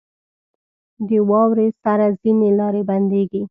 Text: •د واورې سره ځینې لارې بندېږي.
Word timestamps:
•د 1.07 1.09
واورې 1.29 1.67
سره 1.83 2.05
ځینې 2.21 2.49
لارې 2.59 2.81
بندېږي. 2.89 3.41